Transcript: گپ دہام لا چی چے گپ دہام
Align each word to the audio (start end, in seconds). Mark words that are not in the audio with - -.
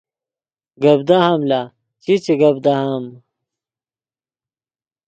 گپ 0.81 0.99
دہام 1.07 1.41
لا 1.49 1.61
چی 2.03 2.13
چے 2.23 2.33
گپ 2.41 2.57
دہام 2.65 3.03